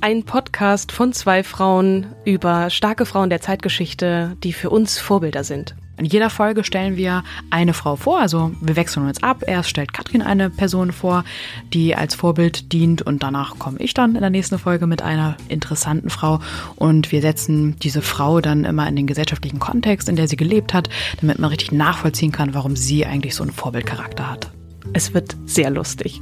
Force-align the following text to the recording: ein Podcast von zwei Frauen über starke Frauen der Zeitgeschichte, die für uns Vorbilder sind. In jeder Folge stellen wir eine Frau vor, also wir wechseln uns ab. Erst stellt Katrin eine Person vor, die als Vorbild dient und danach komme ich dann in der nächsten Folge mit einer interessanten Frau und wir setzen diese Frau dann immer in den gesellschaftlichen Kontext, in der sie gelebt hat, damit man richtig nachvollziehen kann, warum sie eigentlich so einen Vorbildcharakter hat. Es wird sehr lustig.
ein 0.00 0.24
Podcast 0.24 0.92
von 0.92 1.12
zwei 1.12 1.42
Frauen 1.42 2.06
über 2.24 2.70
starke 2.70 3.06
Frauen 3.06 3.30
der 3.30 3.40
Zeitgeschichte, 3.40 4.36
die 4.42 4.52
für 4.52 4.70
uns 4.70 4.98
Vorbilder 4.98 5.44
sind. 5.44 5.74
In 5.98 6.04
jeder 6.04 6.28
Folge 6.28 6.62
stellen 6.62 6.96
wir 6.96 7.24
eine 7.48 7.72
Frau 7.72 7.96
vor, 7.96 8.20
also 8.20 8.52
wir 8.60 8.76
wechseln 8.76 9.06
uns 9.06 9.22
ab. 9.22 9.44
Erst 9.46 9.70
stellt 9.70 9.94
Katrin 9.94 10.20
eine 10.20 10.50
Person 10.50 10.92
vor, 10.92 11.24
die 11.72 11.96
als 11.96 12.14
Vorbild 12.14 12.72
dient 12.72 13.00
und 13.00 13.22
danach 13.22 13.58
komme 13.58 13.78
ich 13.78 13.94
dann 13.94 14.14
in 14.14 14.20
der 14.20 14.28
nächsten 14.28 14.58
Folge 14.58 14.86
mit 14.86 15.00
einer 15.00 15.36
interessanten 15.48 16.10
Frau 16.10 16.40
und 16.76 17.12
wir 17.12 17.22
setzen 17.22 17.76
diese 17.78 18.02
Frau 18.02 18.42
dann 18.42 18.66
immer 18.66 18.86
in 18.86 18.96
den 18.96 19.06
gesellschaftlichen 19.06 19.58
Kontext, 19.58 20.10
in 20.10 20.16
der 20.16 20.28
sie 20.28 20.36
gelebt 20.36 20.74
hat, 20.74 20.90
damit 21.20 21.38
man 21.38 21.48
richtig 21.48 21.72
nachvollziehen 21.72 22.32
kann, 22.32 22.52
warum 22.52 22.76
sie 22.76 23.06
eigentlich 23.06 23.34
so 23.34 23.42
einen 23.42 23.52
Vorbildcharakter 23.52 24.30
hat. 24.30 24.50
Es 24.92 25.14
wird 25.14 25.34
sehr 25.46 25.70
lustig. 25.70 26.20